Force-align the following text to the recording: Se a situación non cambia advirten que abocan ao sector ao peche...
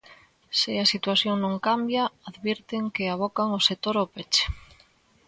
Se 0.59 0.71
a 0.83 0.89
situación 0.93 1.35
non 1.39 1.55
cambia 1.67 2.03
advirten 2.29 2.83
que 2.95 3.05
abocan 3.13 3.47
ao 3.51 3.65
sector 3.69 3.95
ao 3.97 4.11
peche... 4.15 4.45